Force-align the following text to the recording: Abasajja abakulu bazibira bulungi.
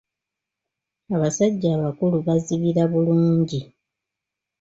Abasajja 1.15 1.67
abakulu 1.77 2.15
bazibira 2.25 2.83
bulungi. 2.91 3.59